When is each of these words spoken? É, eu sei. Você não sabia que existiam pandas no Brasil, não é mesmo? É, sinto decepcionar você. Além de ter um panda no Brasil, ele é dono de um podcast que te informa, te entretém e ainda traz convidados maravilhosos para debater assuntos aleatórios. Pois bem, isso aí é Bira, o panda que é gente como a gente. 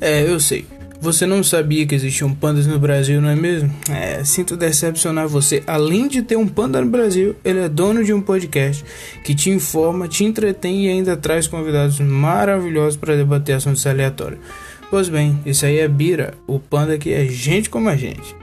É, 0.00 0.22
eu 0.22 0.40
sei. 0.40 0.64
Você 1.00 1.24
não 1.24 1.42
sabia 1.42 1.86
que 1.86 1.94
existiam 1.94 2.34
pandas 2.34 2.66
no 2.66 2.78
Brasil, 2.78 3.22
não 3.22 3.30
é 3.30 3.34
mesmo? 3.34 3.74
É, 3.90 4.22
sinto 4.22 4.54
decepcionar 4.54 5.26
você. 5.26 5.62
Além 5.66 6.06
de 6.06 6.20
ter 6.20 6.36
um 6.36 6.46
panda 6.46 6.78
no 6.78 6.90
Brasil, 6.90 7.34
ele 7.42 7.60
é 7.60 7.68
dono 7.70 8.04
de 8.04 8.12
um 8.12 8.20
podcast 8.20 8.84
que 9.24 9.34
te 9.34 9.48
informa, 9.48 10.06
te 10.06 10.24
entretém 10.24 10.86
e 10.86 10.90
ainda 10.90 11.16
traz 11.16 11.46
convidados 11.46 11.98
maravilhosos 12.00 12.98
para 12.98 13.16
debater 13.16 13.56
assuntos 13.56 13.86
aleatórios. 13.86 14.40
Pois 14.90 15.08
bem, 15.08 15.40
isso 15.46 15.64
aí 15.64 15.78
é 15.78 15.88
Bira, 15.88 16.34
o 16.46 16.58
panda 16.58 16.98
que 16.98 17.12
é 17.14 17.24
gente 17.26 17.70
como 17.70 17.88
a 17.88 17.96
gente. 17.96 18.36